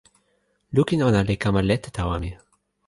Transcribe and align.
lukin 0.75 1.03
ona 1.09 1.21
li 1.27 1.35
kama 1.43 1.61
lete 1.69 1.89
tawa 1.97 2.15
mi. 2.23 2.31